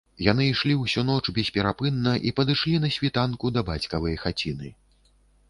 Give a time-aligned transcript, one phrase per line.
[0.27, 4.75] Яны ішлі ўсю ноч бесперапынна і падышлі на світанку да бацькавай хаціны